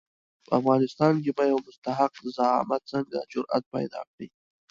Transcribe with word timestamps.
په 0.45 0.51
افغانستان 0.59 1.13
کې 1.23 1.31
به 1.37 1.43
یو 1.51 1.59
مستحق 1.67 2.13
زعامت 2.37 2.81
څنګه 2.93 3.17
جرآت 3.31 3.63
پیدا 3.75 4.01
کړي. 4.11 4.27